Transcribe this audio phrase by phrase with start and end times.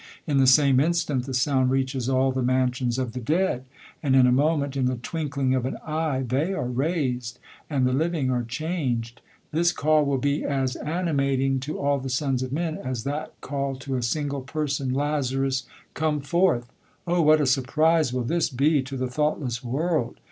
[0.25, 3.65] In the same instant the sound reaches all the mansions of the dead;
[4.01, 7.37] and in^a; moment, in the twinkling of an eye, they are raised,
[7.69, 9.21] and the living are changed.
[9.51, 13.39] This call will be as ani mating to all the sons bf men, as that
[13.41, 16.65] call to a single person, *' Lazarus, come forth."
[17.05, 20.15] O what a surprise will this be to the thoughtless world